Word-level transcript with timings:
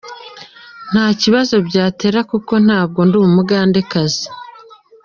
Nta 0.91 1.05
kibazo 1.21 1.55
byanteye 1.67 2.19
kuko 2.31 2.53
ntabwo 2.65 2.99
ndi 3.07 3.17
umugandekazi”. 3.27 4.25